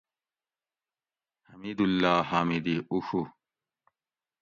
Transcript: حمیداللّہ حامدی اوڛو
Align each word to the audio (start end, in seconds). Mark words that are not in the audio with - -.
حمیداللّہ 1.47 2.15
حامدی 2.29 2.75
اوڛو 2.91 3.21